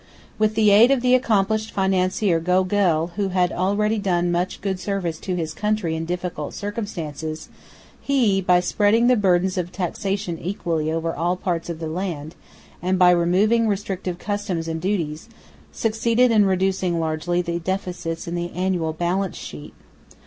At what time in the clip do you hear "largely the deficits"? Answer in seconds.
16.99-18.27